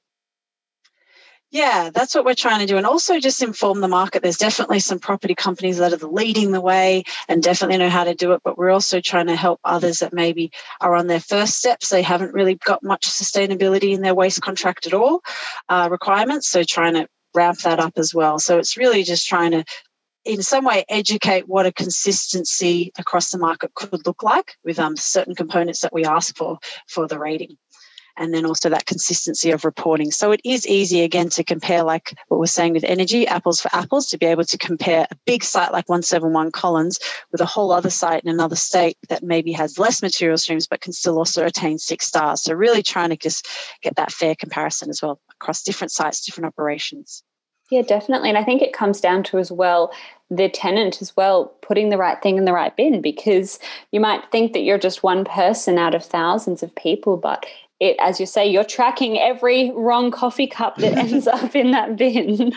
Yeah, 1.53 1.91
that's 1.93 2.15
what 2.15 2.25
we're 2.25 2.35
trying 2.35 2.61
to 2.61 2.67
do. 2.67 2.79
And 2.79 2.87
also 2.87 3.21
just 3.21 3.43
inform 3.43 3.83
the 3.83 3.89
market. 3.89 4.23
There's 4.23 4.39
definitely 4.39 4.81
some 4.81 4.99
property 4.99 5.35
companies 5.35 5.77
that 5.77 5.93
are 5.93 6.09
leading 6.09 6.51
the 6.51 6.63
way 6.63 7.05
and 7.29 7.43
definitely 7.43 7.77
know 7.77 7.91
how 7.91 8.05
to 8.05 8.15
do 8.15 8.33
it. 8.33 8.41
But 8.43 8.57
we're 8.57 8.71
also 8.71 9.03
trying 9.03 9.27
to 9.27 9.37
help 9.37 9.61
others 9.63 9.99
that 9.99 10.15
maybe 10.15 10.51
are 10.81 10.95
on 10.95 11.09
their 11.09 11.21
first 11.21 11.59
steps. 11.59 11.91
They 11.91 12.01
haven't 12.01 12.33
really 12.33 12.55
got 12.55 12.83
much 12.83 13.07
sustainability 13.07 13.93
in 13.93 14.01
their 14.01 14.15
waste 14.15 14.41
contract 14.41 14.87
at 14.87 14.95
all 14.95 15.21
uh, 15.69 15.89
requirements. 15.91 16.49
So 16.49 16.65
trying 16.65 16.95
to 16.95 17.07
ramp 17.35 17.59
that 17.61 17.79
up 17.79 17.95
as 17.97 18.15
well. 18.15 18.39
So 18.39 18.59
it's 18.59 18.77
really 18.77 19.03
just 19.03 19.27
trying 19.27 19.53
to 19.53 19.65
in 20.25 20.43
some 20.43 20.65
way 20.65 20.85
educate 20.89 21.49
what 21.49 21.67
a 21.67 21.73
consistency 21.73 22.93
across 22.97 23.31
the 23.31 23.39
market 23.39 23.75
could 23.75 24.07
look 24.07 24.23
like 24.23 24.57
with 24.65 24.79
um, 24.79 24.97
certain 24.97 25.35
components 25.35 25.81
that 25.81 25.93
we 25.93 26.05
ask 26.05 26.37
for 26.37 26.59
for 26.87 27.09
the 27.09 27.19
rating 27.19 27.57
and 28.17 28.33
then 28.33 28.45
also 28.45 28.69
that 28.69 28.87
consistency 28.87 29.51
of 29.51 29.65
reporting. 29.65 30.11
So 30.11 30.33
it 30.33 30.41
is 30.45 30.67
easy 30.67 31.03
again 31.03 31.31
to 31.31 31.45
compare, 31.45 31.83
like 31.83 32.15
what 32.29 32.39
we're 32.39 32.47
saying 32.47 32.75
with 32.75 32.85
energy, 32.85 33.27
apples 33.27 33.61
for 33.61 33.71
apples, 33.75 34.09
to 34.09 34.19
be 34.19 34.27
able 34.27 34.45
to 34.45 34.59
compare 34.59 35.07
a 35.11 35.17
big 35.27 35.43
site 35.43 35.73
like 35.73 35.89
171 35.89 36.51
Collins 36.53 36.99
with 37.31 37.41
a 37.41 37.47
whole 37.47 37.73
other 37.73 37.91
site 37.91 38.23
in 38.23 38.31
another 38.31 38.57
state 38.57 38.99
that 39.09 39.23
maybe 39.23 39.53
has 39.53 39.79
less 39.79 40.03
material 40.03 40.39
streams 40.39 40.67
but 40.67 40.81
can 40.81 40.93
still 40.93 41.19
also 41.19 41.45
attain 41.45 41.79
six 41.79 42.07
stars. 42.07 42.43
So 42.43 42.55
really 42.55 42.83
trying 42.83 43.11
to 43.11 43.17
just 43.17 43.49
get 43.83 43.97
that 43.97 44.13
fair 44.13 44.35
comparison 44.35 44.91
as 44.91 45.01
well 45.03 45.21
across 45.41 45.63
different 45.63 45.91
sites, 45.91 46.25
different 46.25 46.49
operations. 46.49 47.23
Yeah, 47.73 47.81
definitely. 47.81 48.29
And 48.29 48.37
I 48.37 48.45
think 48.45 48.61
it 48.61 48.75
comes 48.75 49.01
down 49.01 49.23
to 49.25 49.39
as 49.39 49.51
well 49.51 49.95
the 50.31 50.51
tenant 50.51 51.01
as 51.01 51.17
well 51.17 51.47
putting 51.63 51.89
the 51.89 51.97
right 51.97 52.21
thing 52.23 52.37
in 52.37 52.45
the 52.45 52.53
right 52.53 52.77
bin 52.77 53.01
because 53.01 53.59
you 53.93 53.99
might 53.99 54.31
think 54.31 54.53
that 54.53 54.61
you're 54.61 54.77
just 54.77 55.03
one 55.03 55.25
person 55.25 55.79
out 55.79 55.95
of 55.95 56.05
thousands 56.05 56.63
of 56.63 56.75
people, 56.75 57.17
but 57.17 57.47
it, 57.81 57.97
as 57.99 58.21
you 58.21 58.27
say, 58.27 58.47
you're 58.47 58.63
tracking 58.63 59.19
every 59.19 59.71
wrong 59.71 60.11
coffee 60.11 60.47
cup 60.47 60.77
that 60.77 60.99
ends 60.99 61.27
up 61.27 61.57
in 61.57 61.71
that 61.71 61.97
bin. 61.97 62.53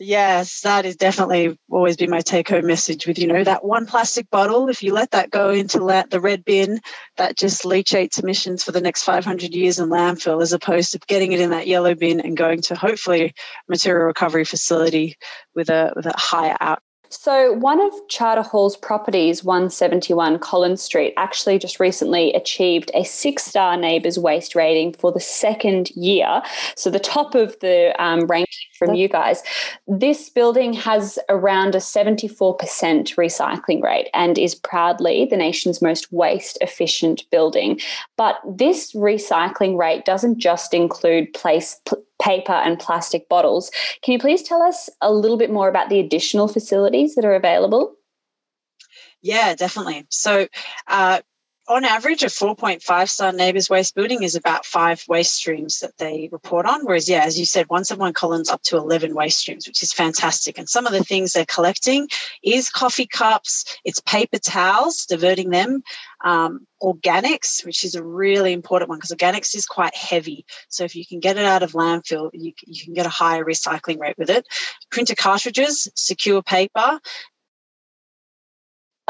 Yes, 0.00 0.62
that 0.62 0.86
is 0.86 0.96
definitely 0.96 1.58
always 1.70 1.96
been 1.96 2.10
my 2.10 2.22
take 2.22 2.48
home 2.48 2.66
message 2.66 3.06
with, 3.06 3.18
you 3.18 3.26
know, 3.26 3.44
that 3.44 3.64
one 3.64 3.86
plastic 3.86 4.28
bottle, 4.30 4.68
if 4.68 4.82
you 4.82 4.92
let 4.92 5.10
that 5.10 5.30
go 5.30 5.50
into 5.50 5.78
the 5.78 6.20
red 6.20 6.44
bin, 6.44 6.80
that 7.18 7.36
just 7.36 7.64
leachates 7.64 8.18
emissions 8.18 8.64
for 8.64 8.72
the 8.72 8.80
next 8.80 9.04
500 9.04 9.54
years 9.54 9.78
in 9.78 9.90
landfill, 9.90 10.42
as 10.42 10.52
opposed 10.52 10.92
to 10.92 10.98
getting 11.06 11.32
it 11.32 11.40
in 11.40 11.50
that 11.50 11.66
yellow 11.66 11.94
bin 11.94 12.20
and 12.20 12.36
going 12.36 12.62
to 12.62 12.74
hopefully 12.74 13.34
material 13.68 14.06
recovery 14.06 14.44
facility 14.44 15.16
with 15.54 15.68
a, 15.68 15.92
with 15.94 16.06
a 16.06 16.14
higher 16.16 16.56
out, 16.60 16.82
so, 17.12 17.52
one 17.52 17.78
of 17.78 17.92
Charter 18.08 18.40
Hall's 18.40 18.74
properties, 18.74 19.44
171 19.44 20.38
Collins 20.38 20.80
Street, 20.80 21.12
actually 21.18 21.58
just 21.58 21.78
recently 21.78 22.32
achieved 22.32 22.90
a 22.94 23.04
six 23.04 23.44
star 23.44 23.76
NABERS 23.76 24.16
waste 24.16 24.54
rating 24.54 24.94
for 24.94 25.12
the 25.12 25.20
second 25.20 25.90
year. 25.90 26.40
So, 26.74 26.88
the 26.88 26.98
top 26.98 27.34
of 27.34 27.54
the 27.60 27.94
um, 28.02 28.26
ranking 28.26 28.48
from 28.84 28.94
you 28.94 29.08
guys. 29.08 29.42
This 29.86 30.28
building 30.28 30.72
has 30.74 31.18
around 31.28 31.74
a 31.74 31.78
74% 31.78 32.56
recycling 33.16 33.82
rate 33.82 34.08
and 34.14 34.38
is 34.38 34.54
proudly 34.54 35.26
the 35.26 35.36
nation's 35.36 35.82
most 35.82 36.12
waste 36.12 36.58
efficient 36.60 37.24
building. 37.30 37.80
But 38.16 38.36
this 38.46 38.92
recycling 38.92 39.78
rate 39.78 40.04
doesn't 40.04 40.38
just 40.38 40.74
include 40.74 41.32
place. 41.34 41.80
Pl- 41.86 42.02
paper 42.20 42.52
and 42.52 42.78
plastic 42.78 43.28
bottles. 43.28 43.72
Can 44.02 44.12
you 44.12 44.18
please 44.20 44.44
tell 44.44 44.62
us 44.62 44.88
a 45.00 45.12
little 45.12 45.36
bit 45.36 45.50
more 45.50 45.68
about 45.68 45.88
the 45.88 45.98
additional 45.98 46.46
facilities 46.46 47.16
that 47.16 47.24
are 47.24 47.34
available? 47.34 47.96
Yeah, 49.22 49.54
definitely. 49.54 50.06
So, 50.10 50.46
uh, 50.86 51.20
on 51.68 51.84
average, 51.84 52.22
a 52.22 52.26
4.5 52.26 53.08
star 53.08 53.32
NABERS 53.32 53.70
waste 53.70 53.94
building 53.94 54.22
is 54.22 54.34
about 54.34 54.66
five 54.66 55.04
waste 55.08 55.34
streams 55.34 55.78
that 55.78 55.96
they 55.96 56.28
report 56.32 56.66
on. 56.66 56.84
Whereas, 56.84 57.08
yeah, 57.08 57.24
as 57.24 57.38
you 57.38 57.46
said, 57.46 57.68
one 57.68 57.82
171 57.82 58.12
Collins 58.14 58.50
up 58.50 58.62
to 58.62 58.76
11 58.76 59.14
waste 59.14 59.38
streams, 59.38 59.66
which 59.68 59.82
is 59.82 59.92
fantastic. 59.92 60.58
And 60.58 60.68
some 60.68 60.86
of 60.86 60.92
the 60.92 61.04
things 61.04 61.32
they're 61.32 61.46
collecting 61.46 62.08
is 62.42 62.68
coffee 62.68 63.06
cups, 63.06 63.78
it's 63.84 64.00
paper 64.00 64.38
towels, 64.38 65.06
diverting 65.06 65.50
them, 65.50 65.82
um, 66.24 66.66
organics, 66.82 67.64
which 67.64 67.84
is 67.84 67.94
a 67.94 68.02
really 68.02 68.52
important 68.52 68.88
one 68.88 68.98
because 68.98 69.12
organics 69.12 69.54
is 69.54 69.66
quite 69.66 69.94
heavy. 69.94 70.44
So 70.68 70.82
if 70.84 70.96
you 70.96 71.06
can 71.06 71.20
get 71.20 71.36
it 71.36 71.44
out 71.44 71.62
of 71.62 71.72
landfill, 71.72 72.30
you, 72.32 72.52
you 72.66 72.84
can 72.84 72.94
get 72.94 73.06
a 73.06 73.10
higher 73.10 73.44
recycling 73.44 74.00
rate 74.00 74.18
with 74.18 74.30
it. 74.30 74.46
Printer 74.90 75.14
cartridges, 75.14 75.88
secure 75.94 76.42
paper, 76.42 77.00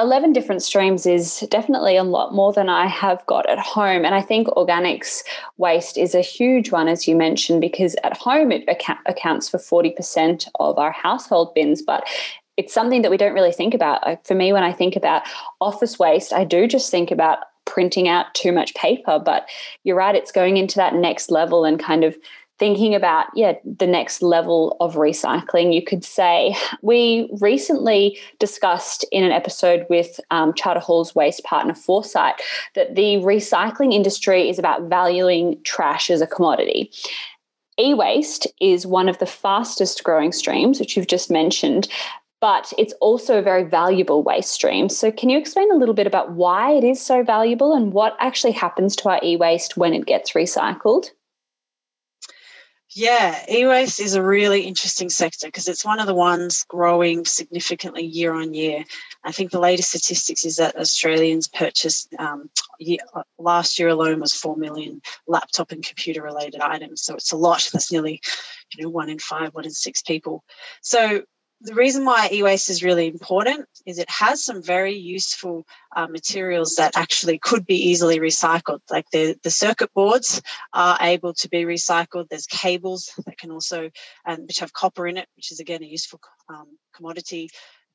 11 0.02 0.32
different 0.32 0.62
streams 0.62 1.06
is 1.06 1.46
definitely 1.48 1.96
a 1.96 2.02
lot 2.02 2.34
more 2.34 2.52
than 2.52 2.68
I 2.68 2.86
have 2.86 3.24
got 3.26 3.48
at 3.48 3.60
home. 3.60 4.04
And 4.04 4.14
I 4.14 4.20
think 4.20 4.48
organics 4.48 5.22
waste 5.58 5.96
is 5.96 6.14
a 6.14 6.20
huge 6.20 6.72
one, 6.72 6.88
as 6.88 7.06
you 7.06 7.14
mentioned, 7.14 7.60
because 7.60 7.94
at 8.02 8.16
home 8.16 8.50
it 8.50 8.68
account- 8.68 8.98
accounts 9.06 9.48
for 9.48 9.58
40% 9.58 10.48
of 10.58 10.76
our 10.76 10.90
household 10.90 11.54
bins. 11.54 11.82
But 11.82 12.04
it's 12.56 12.74
something 12.74 13.02
that 13.02 13.10
we 13.12 13.16
don't 13.16 13.32
really 13.32 13.52
think 13.52 13.74
about. 13.74 14.04
Like 14.04 14.26
for 14.26 14.34
me, 14.34 14.52
when 14.52 14.64
I 14.64 14.72
think 14.72 14.96
about 14.96 15.22
office 15.60 15.98
waste, 15.98 16.32
I 16.32 16.44
do 16.44 16.66
just 16.66 16.90
think 16.90 17.12
about 17.12 17.38
printing 17.64 18.08
out 18.08 18.34
too 18.34 18.50
much 18.50 18.74
paper. 18.74 19.20
But 19.24 19.48
you're 19.84 19.96
right, 19.96 20.16
it's 20.16 20.32
going 20.32 20.56
into 20.56 20.76
that 20.76 20.94
next 20.94 21.30
level 21.30 21.64
and 21.64 21.78
kind 21.78 22.02
of 22.02 22.16
thinking 22.58 22.94
about 22.94 23.26
yeah 23.34 23.54
the 23.64 23.86
next 23.86 24.22
level 24.22 24.76
of 24.80 24.94
recycling 24.94 25.74
you 25.74 25.82
could 25.82 26.04
say 26.04 26.54
we 26.82 27.28
recently 27.40 28.18
discussed 28.38 29.04
in 29.10 29.24
an 29.24 29.32
episode 29.32 29.86
with 29.88 30.20
um, 30.30 30.52
charter 30.54 30.80
hall's 30.80 31.14
waste 31.14 31.42
partner 31.44 31.74
foresight 31.74 32.34
that 32.74 32.94
the 32.94 33.16
recycling 33.16 33.92
industry 33.92 34.48
is 34.48 34.58
about 34.58 34.88
valuing 34.88 35.60
trash 35.64 36.10
as 36.10 36.20
a 36.20 36.26
commodity 36.26 36.90
e-waste 37.80 38.46
is 38.60 38.86
one 38.86 39.08
of 39.08 39.18
the 39.18 39.26
fastest 39.26 40.04
growing 40.04 40.32
streams 40.32 40.78
which 40.78 40.96
you've 40.96 41.06
just 41.06 41.30
mentioned 41.30 41.88
but 42.42 42.72
it's 42.76 42.92
also 42.94 43.38
a 43.38 43.42
very 43.42 43.62
valuable 43.62 44.24
waste 44.24 44.50
stream. 44.50 44.88
So, 44.88 45.12
can 45.12 45.30
you 45.30 45.38
explain 45.38 45.70
a 45.70 45.76
little 45.76 45.94
bit 45.94 46.08
about 46.08 46.32
why 46.32 46.72
it 46.72 46.82
is 46.82 47.00
so 47.00 47.22
valuable 47.22 47.72
and 47.72 47.92
what 47.92 48.16
actually 48.18 48.50
happens 48.50 48.96
to 48.96 49.10
our 49.10 49.20
e 49.22 49.36
waste 49.36 49.76
when 49.76 49.94
it 49.94 50.06
gets 50.06 50.32
recycled? 50.32 51.10
Yeah, 52.94 53.42
e-waste 53.50 54.00
is 54.00 54.14
a 54.14 54.22
really 54.22 54.62
interesting 54.62 55.08
sector 55.08 55.46
because 55.46 55.66
it's 55.66 55.84
one 55.84 55.98
of 55.98 56.06
the 56.06 56.14
ones 56.14 56.64
growing 56.68 57.24
significantly 57.24 58.04
year 58.04 58.34
on 58.34 58.52
year. 58.52 58.84
I 59.24 59.32
think 59.32 59.50
the 59.50 59.60
latest 59.60 59.90
statistics 59.90 60.44
is 60.44 60.56
that 60.56 60.76
Australians 60.76 61.48
purchased 61.48 62.12
um, 62.18 62.50
year, 62.78 62.98
last 63.38 63.78
year 63.78 63.88
alone 63.88 64.20
was 64.20 64.34
four 64.34 64.56
million 64.56 65.00
laptop 65.26 65.72
and 65.72 65.82
computer 65.82 66.22
related 66.22 66.60
items. 66.60 67.02
So 67.02 67.14
it's 67.14 67.32
a 67.32 67.36
lot. 67.36 67.70
That's 67.72 67.90
nearly, 67.90 68.20
you 68.74 68.84
know, 68.84 68.90
one 68.90 69.08
in 69.08 69.18
five, 69.18 69.54
one 69.54 69.64
in 69.64 69.70
six 69.70 70.02
people. 70.02 70.44
So 70.82 71.22
the 71.62 71.74
reason 71.74 72.04
why 72.04 72.28
e-waste 72.32 72.70
is 72.70 72.82
really 72.82 73.06
important 73.06 73.66
is 73.86 73.98
it 73.98 74.10
has 74.10 74.44
some 74.44 74.62
very 74.62 74.94
useful 74.94 75.64
uh, 75.94 76.08
materials 76.08 76.74
that 76.76 76.96
actually 76.96 77.38
could 77.38 77.64
be 77.64 77.90
easily 77.90 78.18
recycled. 78.18 78.80
Like 78.90 79.08
the, 79.10 79.36
the 79.44 79.50
circuit 79.50 79.90
boards 79.94 80.42
are 80.72 80.98
able 81.00 81.34
to 81.34 81.48
be 81.48 81.64
recycled. 81.64 82.28
There's 82.28 82.46
cables 82.46 83.12
that 83.26 83.38
can 83.38 83.52
also 83.52 83.90
um, 84.26 84.46
which 84.46 84.58
have 84.58 84.72
copper 84.72 85.06
in 85.06 85.16
it 85.16 85.28
which 85.36 85.52
is 85.52 85.60
again 85.60 85.82
a 85.82 85.86
useful 85.86 86.20
um, 86.48 86.66
commodity. 86.94 87.48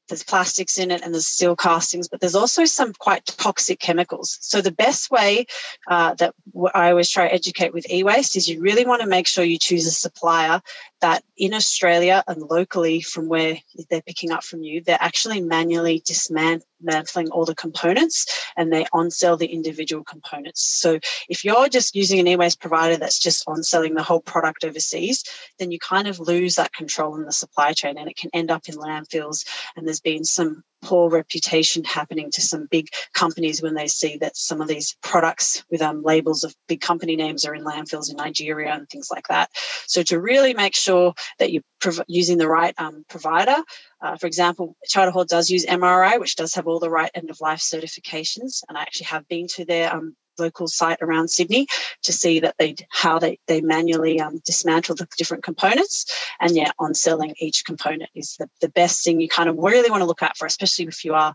There's 0.07 0.24
plastics 0.24 0.79
in 0.79 0.89
it 0.89 1.01
and 1.01 1.13
there's 1.13 1.27
steel 1.27 1.57
castings, 1.57 2.07
but 2.07 2.21
there's 2.21 2.36
also 2.36 2.63
some 2.63 2.93
quite 2.93 3.25
toxic 3.25 3.79
chemicals. 3.79 4.38
So 4.39 4.62
the 4.62 4.71
best 4.71 5.12
way 5.12 5.47
uh, 5.86 6.13
that 6.15 6.33
I 6.74 6.91
always 6.91 7.09
try 7.09 7.27
to 7.27 7.33
educate 7.33 7.74
with 7.74 7.91
e-waste 7.91 8.38
is 8.38 8.47
you 8.47 8.62
really 8.62 8.86
want 8.86 9.01
to 9.01 9.07
make 9.07 9.27
sure 9.27 9.43
you 9.43 9.59
choose 9.59 9.86
a 9.86 9.91
supplier 9.91 10.62
that 11.01 11.23
in 11.37 11.53
Australia 11.53 12.23
and 12.27 12.41
locally 12.41 13.01
from 13.01 13.27
where 13.27 13.57
they're 13.89 14.01
picking 14.01 14.31
up 14.31 14.43
from 14.43 14.63
you, 14.63 14.81
they're 14.81 14.97
actually 14.99 15.41
manually 15.41 16.01
dismantling 16.05 17.29
all 17.29 17.45
the 17.45 17.55
components 17.55 18.47
and 18.55 18.71
they 18.71 18.85
on 18.93 19.11
sell 19.11 19.37
the 19.37 19.45
individual 19.47 20.03
components. 20.03 20.61
So 20.79 20.99
if 21.29 21.45
you're 21.45 21.69
just 21.69 21.95
using 21.95 22.19
an 22.19 22.27
e-waste 22.27 22.59
provider 22.59 22.97
that's 22.97 23.19
just 23.19 23.43
on 23.47 23.63
selling 23.63 23.93
the 23.93 24.03
whole 24.03 24.21
product 24.21 24.63
overseas, 24.63 25.23
then 25.59 25.71
you 25.71 25.79
kind 25.79 26.07
of 26.07 26.19
lose 26.19 26.55
that 26.55 26.73
control 26.73 27.15
in 27.15 27.25
the 27.25 27.31
supply 27.31 27.73
chain 27.73 27.97
and 27.97 28.09
it 28.09 28.17
can 28.17 28.31
end 28.33 28.49
up 28.49 28.67
in 28.67 28.75
landfills. 28.75 29.45
And 29.75 29.85
there's 29.85 30.01
been 30.01 30.23
some 30.23 30.63
poor 30.81 31.10
reputation 31.10 31.84
happening 31.84 32.31
to 32.31 32.41
some 32.41 32.67
big 32.69 32.88
companies 33.13 33.62
when 33.62 33.74
they 33.74 33.88
see 33.88 34.17
that 34.17 34.38
some 34.38 34.62
of 34.62 34.67
these 34.67 34.96
products 35.01 35.63
with 35.69 35.81
um, 35.81 36.03
labels 36.03 36.43
of 36.43 36.55
big 36.67 36.81
company 36.81 37.15
names 37.15 37.46
are 37.46 37.55
in 37.55 37.63
landfills 37.63 38.10
in 38.10 38.17
Nigeria 38.17 38.74
and 38.74 38.89
things 38.89 39.10
like 39.12 39.27
that. 39.27 39.50
So 39.88 40.03
to 40.03 40.19
really 40.19 40.53
make 40.53 40.75
sure 40.75 41.13
that 41.39 41.51
you're 41.51 41.63
prov- 41.79 42.03
using 42.07 42.38
the 42.38 42.48
right 42.48 42.74
um, 42.77 43.05
provider, 43.10 43.57
uh, 44.01 44.17
for 44.17 44.27
example, 44.27 44.75
Charter 44.86 45.12
Hall 45.12 45.25
does 45.25 45.50
use 45.50 45.65
MRI, 45.65 46.19
which 46.19 46.36
does 46.36 46.53
have 46.55 46.67
all 46.67 46.79
the 46.79 46.89
right 46.89 47.12
end 47.15 47.29
of 47.29 47.41
life 47.41 47.60
certifications, 47.60 48.63
and 48.67 48.77
I 48.77 48.81
actually 48.81 49.07
have 49.07 49.27
been 49.27 49.48
to 49.55 49.65
their 49.65 49.93
um, 49.93 50.15
local 50.39 50.67
site 50.67 51.00
around 51.01 51.29
Sydney 51.29 51.67
to 52.03 52.13
see 52.13 52.39
that 52.39 52.56
they 52.58 52.75
how 52.89 53.20
they 53.20 53.39
they 53.48 53.62
manually 53.62 54.20
um, 54.20 54.39
dismantle 54.46 54.96
the 54.96 55.08
different 55.17 55.44
components. 55.44 56.06
And 56.39 56.56
yeah, 56.56 56.72
on 56.79 56.94
selling 56.94 57.36
each 57.39 57.65
component 57.65 58.10
is 58.15 58.36
the, 58.38 58.50
the 58.62 58.70
best 58.70 59.03
thing 59.03 59.20
you 59.20 59.29
kind 59.29 59.50
of 59.50 59.58
really 59.58 59.89
want 59.89 60.01
to 60.01 60.08
look 60.08 60.24
out 60.24 60.38
for, 60.38 60.46
especially 60.46 60.86
if 60.86 61.03
you 61.06 61.13
are 61.13 61.34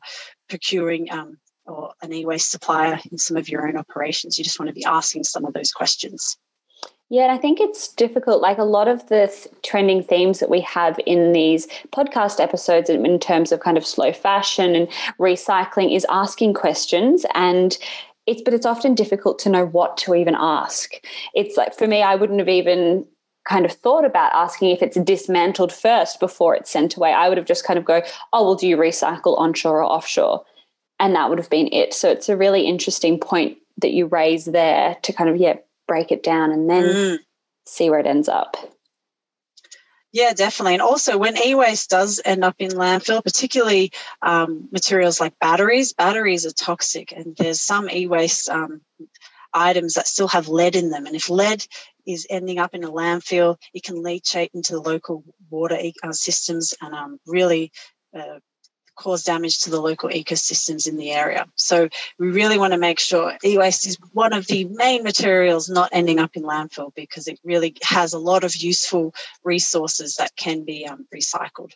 procuring 0.48 1.10
um, 1.10 1.38
or 1.66 1.92
an 2.02 2.12
e-waste 2.12 2.50
supplier 2.50 2.98
in 3.10 3.18
some 3.18 3.36
of 3.36 3.48
your 3.48 3.66
own 3.68 3.76
operations. 3.76 4.38
You 4.38 4.44
just 4.44 4.58
want 4.58 4.68
to 4.68 4.74
be 4.74 4.84
asking 4.84 5.24
some 5.24 5.44
of 5.44 5.52
those 5.52 5.72
questions. 5.72 6.36
Yeah, 7.08 7.24
and 7.24 7.32
I 7.32 7.36
think 7.36 7.60
it's 7.60 7.88
difficult. 7.88 8.40
Like 8.40 8.56
a 8.56 8.64
lot 8.64 8.88
of 8.88 9.06
the 9.08 9.26
th- 9.26 9.48
trending 9.62 10.02
themes 10.02 10.40
that 10.40 10.48
we 10.48 10.62
have 10.62 10.98
in 11.04 11.32
these 11.32 11.66
podcast 11.90 12.40
episodes, 12.40 12.88
in, 12.88 13.04
in 13.04 13.18
terms 13.18 13.52
of 13.52 13.60
kind 13.60 13.76
of 13.76 13.84
slow 13.84 14.14
fashion 14.14 14.74
and 14.74 14.88
recycling, 15.20 15.94
is 15.94 16.06
asking 16.08 16.54
questions. 16.54 17.26
And 17.34 17.76
it's 18.26 18.42
but 18.42 18.54
it's 18.54 18.66
often 18.66 18.94
difficult 18.94 19.38
to 19.40 19.50
know 19.50 19.66
what 19.66 19.96
to 19.98 20.14
even 20.14 20.34
ask. 20.36 20.94
It's 21.34 21.56
like 21.56 21.74
for 21.74 21.86
me 21.86 22.02
i 22.02 22.14
wouldn't 22.14 22.38
have 22.38 22.48
even 22.48 23.06
kind 23.44 23.64
of 23.64 23.72
thought 23.72 24.04
about 24.04 24.32
asking 24.34 24.70
if 24.70 24.82
it's 24.82 24.96
dismantled 25.00 25.72
first 25.72 26.20
before 26.20 26.54
it's 26.54 26.70
sent 26.70 26.96
away. 26.96 27.12
I 27.12 27.28
would 27.28 27.38
have 27.38 27.46
just 27.46 27.64
kind 27.64 27.78
of 27.78 27.84
go 27.84 28.02
oh 28.32 28.44
well 28.44 28.54
do 28.54 28.68
you 28.68 28.76
recycle 28.76 29.38
onshore 29.38 29.82
or 29.82 29.84
offshore? 29.84 30.44
And 31.00 31.14
that 31.16 31.28
would 31.28 31.38
have 31.38 31.50
been 31.50 31.72
it. 31.72 31.94
So 31.94 32.10
it's 32.10 32.28
a 32.28 32.36
really 32.36 32.66
interesting 32.66 33.18
point 33.18 33.58
that 33.78 33.92
you 33.92 34.06
raise 34.06 34.44
there 34.44 34.96
to 35.02 35.12
kind 35.12 35.28
of 35.30 35.36
yeah 35.36 35.56
break 35.88 36.12
it 36.12 36.22
down 36.22 36.52
and 36.52 36.70
then 36.70 36.84
mm. 36.84 37.18
see 37.66 37.90
where 37.90 37.98
it 37.98 38.06
ends 38.06 38.28
up 38.28 38.56
yeah, 40.12 40.34
definitely. 40.34 40.74
And 40.74 40.82
also, 40.82 41.16
when 41.16 41.38
e 41.38 41.54
waste 41.54 41.88
does 41.90 42.20
end 42.22 42.44
up 42.44 42.56
in 42.58 42.70
landfill, 42.70 43.24
particularly 43.24 43.92
um, 44.20 44.68
materials 44.70 45.18
like 45.18 45.38
batteries, 45.38 45.94
batteries 45.94 46.44
are 46.44 46.52
toxic, 46.52 47.12
and 47.12 47.34
there's 47.36 47.62
some 47.62 47.88
e 47.88 48.06
waste 48.06 48.50
um, 48.50 48.82
items 49.54 49.94
that 49.94 50.06
still 50.06 50.28
have 50.28 50.48
lead 50.48 50.76
in 50.76 50.90
them. 50.90 51.06
And 51.06 51.16
if 51.16 51.30
lead 51.30 51.66
is 52.06 52.26
ending 52.28 52.58
up 52.58 52.74
in 52.74 52.84
a 52.84 52.90
landfill, 52.90 53.56
it 53.72 53.84
can 53.84 53.96
leachate 53.96 54.50
into 54.52 54.74
the 54.74 54.82
local 54.82 55.24
water 55.50 55.78
uh, 56.02 56.12
systems 56.12 56.74
and 56.80 56.94
um, 56.94 57.18
really 57.26 57.72
uh, 58.14 58.38
cause 58.96 59.22
damage 59.22 59.58
to 59.60 59.70
the 59.70 59.80
local 59.80 60.08
ecosystems 60.08 60.88
in 60.88 60.96
the 60.96 61.10
area. 61.10 61.46
So 61.56 61.88
we 62.18 62.30
really 62.30 62.58
want 62.58 62.72
to 62.72 62.78
make 62.78 63.00
sure 63.00 63.36
e-waste 63.44 63.86
is 63.86 63.96
one 64.12 64.32
of 64.32 64.46
the 64.46 64.64
main 64.64 65.02
materials 65.02 65.68
not 65.68 65.90
ending 65.92 66.18
up 66.18 66.36
in 66.36 66.42
landfill 66.42 66.94
because 66.94 67.26
it 67.26 67.38
really 67.44 67.74
has 67.82 68.12
a 68.12 68.18
lot 68.18 68.44
of 68.44 68.54
useful 68.56 69.14
resources 69.44 70.16
that 70.16 70.36
can 70.36 70.64
be 70.64 70.86
um, 70.86 71.06
recycled. 71.14 71.72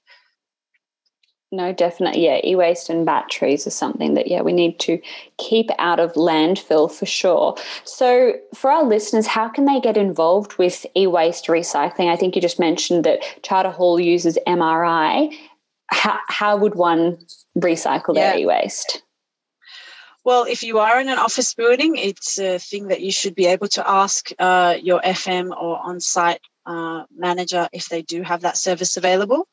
No, 1.52 1.72
definitely. 1.72 2.24
Yeah, 2.24 2.40
e 2.42 2.56
waste 2.56 2.90
and 2.90 3.06
batteries 3.06 3.68
is 3.68 3.74
something 3.74 4.14
that, 4.14 4.26
yeah, 4.26 4.42
we 4.42 4.52
need 4.52 4.80
to 4.80 5.00
keep 5.38 5.70
out 5.78 6.00
of 6.00 6.12
landfill 6.14 6.90
for 6.90 7.06
sure. 7.06 7.56
So, 7.84 8.34
for 8.52 8.70
our 8.70 8.84
listeners, 8.84 9.28
how 9.28 9.48
can 9.48 9.64
they 9.64 9.80
get 9.80 9.96
involved 9.96 10.58
with 10.58 10.84
e 10.96 11.06
waste 11.06 11.46
recycling? 11.46 12.10
I 12.10 12.16
think 12.16 12.34
you 12.34 12.42
just 12.42 12.58
mentioned 12.58 13.04
that 13.04 13.22
Charter 13.42 13.70
Hall 13.70 14.00
uses 14.00 14.36
MRI 14.44 15.32
how, 15.88 16.18
how 16.28 16.56
would 16.56 16.74
one 16.74 17.18
recycle 17.56 18.14
yeah. 18.14 18.32
their 18.32 18.38
e-waste? 18.38 19.02
Well, 20.24 20.44
if 20.44 20.64
you 20.64 20.80
are 20.80 21.00
in 21.00 21.08
an 21.08 21.18
office 21.18 21.54
building, 21.54 21.96
it's 21.96 22.38
a 22.38 22.58
thing 22.58 22.88
that 22.88 23.00
you 23.00 23.12
should 23.12 23.36
be 23.36 23.46
able 23.46 23.68
to 23.68 23.88
ask 23.88 24.30
uh, 24.38 24.76
your 24.82 25.00
FM 25.00 25.50
or 25.50 25.78
on 25.78 26.00
site 26.00 26.40
uh, 26.66 27.04
manager 27.16 27.68
if 27.72 27.88
they 27.88 28.02
do 28.02 28.22
have 28.22 28.40
that 28.40 28.56
service 28.56 28.96
available 28.96 29.46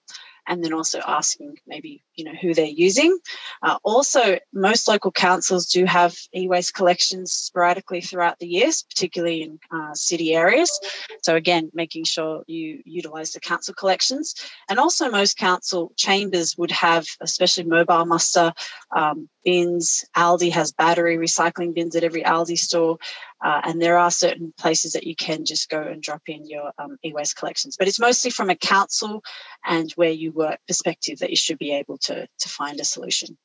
and 0.47 0.63
then 0.63 0.73
also 0.73 0.99
asking 1.05 1.55
maybe 1.67 2.03
you 2.15 2.25
know 2.25 2.33
who 2.41 2.53
they're 2.53 2.65
using. 2.65 3.17
Uh, 3.61 3.77
also, 3.83 4.37
most 4.53 4.87
local 4.87 5.11
councils 5.11 5.67
do 5.67 5.85
have 5.85 6.15
e-waste 6.35 6.73
collections 6.73 7.31
sporadically 7.31 8.01
throughout 8.01 8.39
the 8.39 8.47
years, 8.47 8.83
particularly 8.83 9.43
in 9.43 9.59
uh, 9.71 9.93
city 9.93 10.33
areas. 10.35 10.79
So 11.23 11.35
again, 11.35 11.71
making 11.73 12.05
sure 12.05 12.43
you 12.47 12.81
utilise 12.85 13.33
the 13.33 13.39
council 13.39 13.73
collections, 13.73 14.35
and 14.69 14.79
also 14.79 15.09
most 15.09 15.37
council 15.37 15.91
chambers 15.97 16.57
would 16.57 16.71
have, 16.71 17.05
especially 17.21 17.63
mobile 17.63 18.05
muster. 18.05 18.53
Um, 18.95 19.29
bins. 19.43 20.05
Aldi 20.15 20.51
has 20.51 20.71
battery 20.71 21.17
recycling 21.17 21.73
bins 21.73 21.95
at 21.95 22.03
every 22.03 22.23
Aldi 22.23 22.57
store. 22.57 22.97
Uh, 23.43 23.61
and 23.63 23.81
there 23.81 23.97
are 23.97 24.11
certain 24.11 24.53
places 24.57 24.93
that 24.93 25.05
you 25.05 25.15
can 25.15 25.45
just 25.45 25.69
go 25.69 25.81
and 25.81 26.01
drop 26.01 26.21
in 26.27 26.47
your 26.47 26.71
um, 26.77 26.97
e-waste 27.03 27.35
collections. 27.35 27.75
But 27.77 27.87
it's 27.87 27.99
mostly 27.99 28.31
from 28.31 28.49
a 28.49 28.55
council 28.55 29.23
and 29.65 29.91
where 29.93 30.11
you 30.11 30.31
work 30.31 30.59
perspective 30.67 31.19
that 31.19 31.29
you 31.29 31.35
should 31.35 31.57
be 31.57 31.73
able 31.73 31.97
to, 31.99 32.27
to 32.39 32.49
find 32.49 32.79
a 32.79 32.85
solution. 32.85 33.37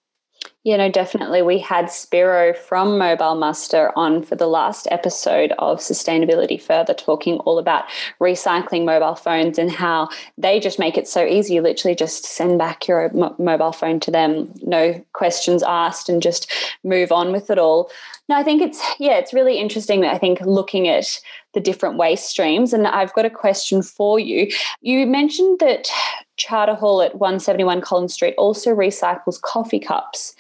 Yeah, 0.65 0.77
know, 0.77 0.91
definitely. 0.91 1.41
We 1.41 1.59
had 1.61 1.91
Spiro 1.91 2.53
from 2.53 2.99
Mobile 2.99 3.37
Muster 3.37 3.91
on 3.97 4.23
for 4.23 4.37
the 4.37 4.47
last 4.47 4.87
episode 4.91 5.53
of 5.59 5.79
Sustainability 5.79 6.61
Further, 6.61 6.93
talking 6.93 7.39
all 7.39 7.59
about 7.59 7.85
recycling 8.21 8.85
mobile 8.85 9.15
phones 9.15 9.59
and 9.59 9.71
how 9.71 10.11
they 10.37 10.61
just 10.61 10.79
make 10.79 10.99
it 10.99 11.09
so 11.09 11.25
easy. 11.25 11.55
You 11.55 11.63
literally 11.63 11.95
just 11.95 12.27
send 12.27 12.59
back 12.59 12.87
your 12.87 13.11
mobile 13.39 13.73
phone 13.73 13.99
to 14.01 14.11
them, 14.11 14.53
no 14.63 15.03
questions 15.15 15.63
asked, 15.63 16.09
and 16.11 16.21
just 16.21 16.53
move 16.85 17.13
on 17.13 17.33
with 17.33 17.51
it 17.51 17.59
all. 17.59 17.91
No, 18.29 18.37
I 18.37 18.43
think 18.43 18.61
it's, 18.61 18.83
yeah, 18.99 19.17
it's 19.17 19.33
really 19.33 19.59
interesting 19.59 20.03
that 20.03 20.15
I 20.15 20.19
think 20.19 20.41
looking 20.43 20.87
at 20.87 21.19
the 21.55 21.61
different 21.61 21.97
waste 21.97 22.27
streams. 22.27 22.75
And 22.75 22.87
I've 22.87 23.15
got 23.15 23.25
a 23.25 23.31
question 23.31 23.83
for 23.83 24.21
you. 24.21 24.51
You 24.83 25.07
mentioned 25.07 25.61
that 25.61 25.89
Charter 26.39 26.75
Hall 26.75 27.03
at 27.03 27.17
171 27.17 27.81
Collins 27.83 28.15
Street 28.15 28.35
also 28.39 28.75
recycles 28.75 29.41
coffee 29.41 29.81
cups. 29.81 30.35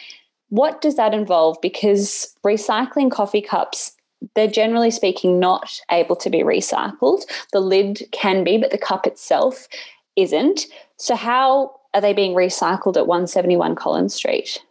What 0.49 0.81
does 0.81 0.97
that 0.97 1.13
involve? 1.13 1.59
Because 1.61 2.35
recycling 2.45 3.11
coffee 3.11 3.43
cups, 3.43 3.93
they're 4.35 4.49
generally 4.49 4.91
speaking 4.91 5.39
not 5.39 5.81
able 5.91 6.17
to 6.17 6.31
be 6.31 6.39
recycled. 6.39 7.25
The 7.53 7.61
lid 7.61 8.09
can 8.13 8.45
be, 8.45 8.57
but 8.57 8.71
the 8.71 8.79
cup 8.79 9.07
itself 9.07 9.69
isn't. 10.17 10.67
So, 10.97 11.15
how 11.15 11.79
are 11.95 12.01
they 12.01 12.13
being 12.13 12.35
recycled 12.35 12.97
at 12.97 13.07
171 13.07 13.75
Collins 13.75 14.15
Street? 14.15 14.63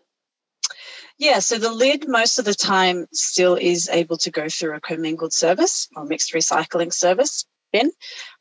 Yeah, 1.20 1.40
so 1.40 1.58
the 1.58 1.72
lid 1.72 2.08
most 2.08 2.38
of 2.38 2.46
the 2.46 2.54
time 2.54 3.08
still 3.12 3.56
is 3.56 3.90
able 3.90 4.18
to 4.18 4.30
go 4.30 4.50
through 4.50 4.76
a 4.76 4.80
commingled 4.80 5.34
service 5.34 5.88
or 5.96 6.06
mixed 6.06 6.34
recycling 6.34 6.94
service 6.94 7.46
bin. 7.72 7.92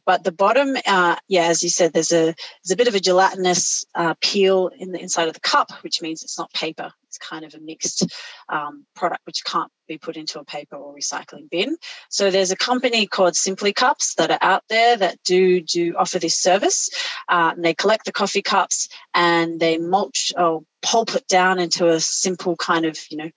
But 0.05 0.23
the 0.23 0.33
bottom, 0.33 0.77
uh, 0.87 1.17
yeah, 1.27 1.47
as 1.47 1.63
you 1.63 1.69
said, 1.69 1.93
there's 1.93 2.13
a 2.13 2.35
there's 2.63 2.71
a 2.71 2.77
bit 2.77 2.89
of 2.89 2.95
a 2.95 3.01
gelatinous 3.01 3.85
uh, 3.95 4.15
peel 4.21 4.71
in 4.79 4.93
the 4.93 5.01
inside 5.01 5.29
of 5.29 5.35
the 5.35 5.41
cup, 5.41 5.73
which 5.83 6.01
means 6.01 6.23
it's 6.23 6.39
not 6.39 6.53
paper. 6.53 6.93
It's 7.09 7.19
kind 7.19 7.45
of 7.45 7.55
a 7.55 7.61
mixed 7.61 8.07
um, 8.49 8.85
product 8.95 9.23
which 9.25 9.45
can't 9.45 9.71
be 9.89 9.99
put 9.99 10.17
into 10.17 10.39
a 10.39 10.45
paper 10.45 10.77
or 10.77 10.95
recycling 10.95 11.51
bin. 11.51 11.77
So 12.09 12.31
there's 12.31 12.53
a 12.53 12.57
company 12.57 13.07
called 13.07 13.35
Simply 13.35 13.73
Cups 13.73 14.15
that 14.15 14.31
are 14.31 14.39
out 14.43 14.63
there 14.69 14.97
that 14.97 15.19
do 15.25 15.61
do 15.61 15.95
offer 15.97 16.19
this 16.19 16.37
service. 16.37 16.89
Uh, 17.29 17.53
and 17.57 17.65
they 17.65 17.75
collect 17.75 18.05
the 18.05 18.13
coffee 18.13 18.43
cups 18.43 18.89
and 19.13 19.59
they 19.59 19.79
mulch 19.79 20.33
or 20.37 20.63
pulp 20.83 21.15
it 21.17 21.27
down 21.27 21.59
into 21.59 21.89
a 21.89 21.99
simple 21.99 22.55
kind 22.57 22.87
of 22.87 22.99
you 23.11 23.17
know 23.17 23.31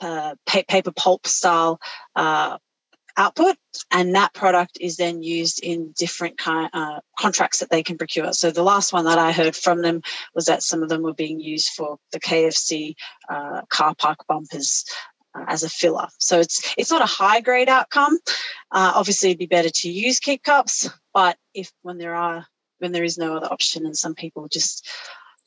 uh, 0.00 0.34
paper 0.46 0.92
pulp 0.92 1.26
style 1.26 1.80
uh, 2.16 2.58
output, 3.16 3.56
and 3.90 4.14
that 4.14 4.34
product 4.34 4.78
is 4.80 4.96
then 4.96 5.22
used 5.22 5.62
in 5.62 5.92
different 5.96 6.38
kind, 6.38 6.70
uh, 6.72 7.00
contracts 7.18 7.58
that 7.58 7.70
they 7.70 7.82
can 7.82 7.98
procure. 7.98 8.32
So 8.32 8.50
the 8.50 8.62
last 8.62 8.92
one 8.92 9.04
that 9.04 9.18
I 9.18 9.32
heard 9.32 9.56
from 9.56 9.82
them 9.82 10.02
was 10.34 10.46
that 10.46 10.62
some 10.62 10.82
of 10.82 10.88
them 10.88 11.02
were 11.02 11.14
being 11.14 11.40
used 11.40 11.70
for 11.70 11.98
the 12.12 12.20
KFC 12.20 12.94
uh, 13.28 13.62
car 13.68 13.94
park 13.94 14.26
bumpers. 14.26 14.84
Uh, 15.32 15.44
as 15.46 15.62
a 15.62 15.68
filler, 15.68 16.08
so 16.18 16.40
it's 16.40 16.74
it's 16.76 16.90
not 16.90 17.02
a 17.02 17.06
high 17.06 17.40
grade 17.40 17.68
outcome. 17.68 18.18
Uh, 18.72 18.90
obviously, 18.96 19.28
it'd 19.28 19.38
be 19.38 19.46
better 19.46 19.70
to 19.70 19.88
use 19.88 20.18
keep 20.18 20.42
cups, 20.42 20.90
but 21.14 21.38
if 21.54 21.70
when 21.82 21.98
there 21.98 22.16
are 22.16 22.44
when 22.80 22.90
there 22.90 23.04
is 23.04 23.16
no 23.16 23.36
other 23.36 23.46
option, 23.46 23.86
and 23.86 23.96
some 23.96 24.16
people 24.16 24.48
just 24.48 24.88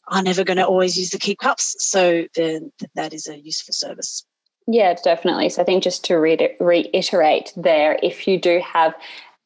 are 0.07 0.23
never 0.23 0.45
going 0.45 0.55
to 0.55 0.65
always 0.65 0.97
use 0.97 1.09
the 1.09 1.19
keep 1.19 1.39
cups, 1.39 1.75
so 1.79 2.25
then 2.33 2.71
that 2.95 3.13
is 3.13 3.27
a 3.27 3.37
useful 3.37 3.73
service. 3.73 4.25
Yeah, 4.67 4.93
definitely. 5.03 5.49
So 5.49 5.61
I 5.61 5.65
think 5.65 5.83
just 5.83 6.05
to 6.05 6.15
re- 6.15 6.55
reiterate 6.59 7.53
there, 7.55 7.99
if 8.01 8.27
you 8.27 8.39
do 8.39 8.61
have 8.65 8.95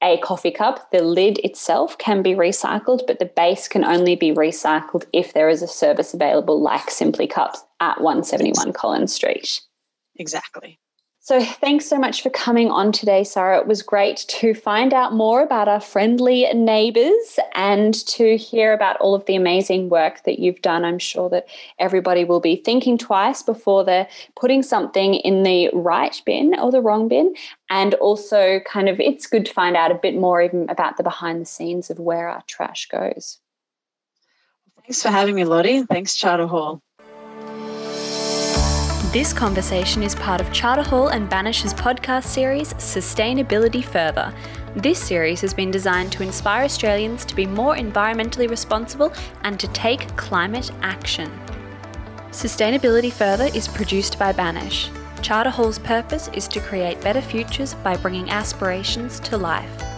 a 0.04 0.18
coffee 0.20 0.52
cup, 0.52 0.92
the 0.92 1.02
lid 1.02 1.40
itself 1.40 1.98
can 1.98 2.22
be 2.22 2.34
recycled, 2.34 3.08
but 3.08 3.20
the 3.20 3.26
base 3.26 3.68
can 3.68 3.84
only 3.84 4.16
be 4.16 4.32
recycled 4.32 5.06
if 5.12 5.34
there 5.34 5.50
is 5.50 5.62
a 5.62 5.68
service 5.68 6.14
available 6.14 6.62
like 6.62 6.92
Simply 6.92 7.28
Cups 7.28 7.64
at 7.80 8.00
171 8.00 8.74
Collins 8.74 9.14
Street. 9.14 9.62
Exactly. 10.16 10.80
So, 11.28 11.44
thanks 11.44 11.86
so 11.86 11.98
much 11.98 12.24
for 12.24 12.30
coming 12.30 12.72
on 12.72 12.94
today, 12.94 13.26
Sarah. 13.26 13.60
It 13.60 13.68
was 13.68 13.82
great 13.82 14.24
to 14.30 14.54
find 14.54 14.94
out 14.94 15.14
more 15.14 15.44
about 15.44 15.68
our 15.68 15.82
friendly 15.82 16.46
neighbours 16.54 17.38
and 17.54 17.94
to 18.08 18.38
hear 18.38 18.72
about 18.72 18.96
all 19.02 19.14
of 19.14 19.26
the 19.26 19.36
amazing 19.36 19.90
work 19.90 20.24
that 20.24 20.40
you've 20.40 20.62
done. 20.62 20.86
I'm 20.86 21.00
sure 21.00 21.30
that 21.32 21.50
everybody 21.80 22.24
will 22.24 22.40
be 22.40 22.56
thinking 22.56 22.98
twice 22.98 23.44
before 23.44 23.84
they're 23.84 24.08
putting 24.40 24.64
something 24.64 25.16
in 25.16 25.44
the 25.44 25.70
right 25.74 26.16
bin 26.26 26.58
or 26.58 26.72
the 26.72 26.80
wrong 26.80 27.10
bin. 27.10 27.36
And 27.70 27.96
also, 27.96 28.62
kind 28.62 28.88
of, 28.88 28.98
it's 29.02 29.28
good 29.28 29.48
to 29.48 29.54
find 29.54 29.76
out 29.76 29.92
a 29.92 29.96
bit 29.96 30.16
more 30.16 30.42
even 30.42 30.70
about 30.70 30.96
the 30.96 31.04
behind 31.04 31.42
the 31.42 31.46
scenes 31.46 31.90
of 31.90 32.00
where 32.00 32.30
our 32.30 32.44
trash 32.48 32.88
goes. 32.88 33.40
Thanks 34.78 35.04
for 35.04 35.10
having 35.10 35.36
me, 35.36 35.44
Lottie. 35.44 35.84
Thanks, 35.84 36.16
Charter 36.16 36.48
Hall. 36.48 36.82
This 39.18 39.34
conversation 39.34 40.04
is 40.04 40.14
part 40.14 40.42
of 40.42 40.54
Charter 40.54 40.84
Hall 40.84 41.08
and 41.08 41.28
Banish's 41.28 41.74
podcast 41.74 42.26
series, 42.26 42.76
Sustainability 42.76 43.84
Further. 43.84 44.32
This 44.76 45.00
series 45.02 45.42
has 45.42 45.56
been 45.56 45.72
designed 45.72 46.12
to 46.12 46.22
inspire 46.22 46.66
Australians 46.66 47.26
to 47.26 47.36
be 47.36 47.48
more 47.48 47.76
environmentally 47.76 48.48
responsible 48.48 49.12
and 49.42 49.60
to 49.60 49.68
take 49.70 50.16
climate 50.18 50.70
action. 50.84 51.32
Sustainability 52.30 53.12
Further 53.12 53.46
is 53.56 53.68
produced 53.68 54.20
by 54.20 54.34
Banish. 54.34 54.92
Charter 55.24 55.50
Hall's 55.50 55.80
purpose 55.80 56.30
is 56.34 56.48
to 56.50 56.60
create 56.60 57.02
better 57.02 57.20
futures 57.22 57.74
by 57.74 57.98
bringing 57.98 58.30
aspirations 58.30 59.20
to 59.22 59.36
life. 59.36 59.97